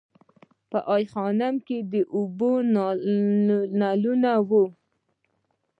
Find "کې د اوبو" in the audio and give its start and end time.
1.67-2.51